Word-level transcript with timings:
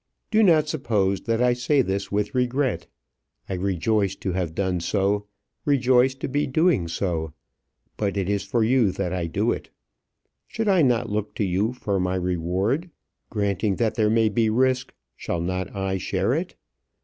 Do 0.31 0.41
not 0.41 0.67
suppose 0.67 1.21
that 1.25 1.43
I 1.43 1.53
say 1.53 1.83
this 1.83 2.11
with 2.11 2.33
regret. 2.33 2.87
I 3.47 3.53
rejoice 3.53 4.15
to 4.15 4.31
have 4.31 4.55
done 4.55 4.79
so, 4.79 5.27
rejoice 5.63 6.15
to 6.15 6.27
be 6.27 6.45
so 6.45 6.47
doing; 6.51 6.87
but 7.97 8.17
it 8.17 8.27
is 8.27 8.41
for 8.43 8.63
you 8.63 8.91
that 8.93 9.13
I 9.13 9.27
do 9.27 9.51
it. 9.51 9.69
Should 10.47 10.67
I 10.67 10.81
not 10.81 11.11
look 11.11 11.35
to 11.35 11.43
you 11.43 11.73
for 11.73 11.99
my 11.99 12.15
reward? 12.15 12.89
Granting 13.29 13.75
that 13.75 13.93
there 13.93 14.09
may 14.09 14.29
be 14.29 14.49
risk, 14.49 14.91
shall 15.15 15.39
not 15.39 15.75
I 15.75 15.99
share 15.99 16.33
it? 16.33 16.55